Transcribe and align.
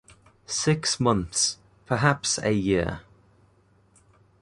Six 0.47 0.99
months, 0.99 1.59
perhaps 1.85 2.39
a 2.41 2.51
year. 2.53 3.01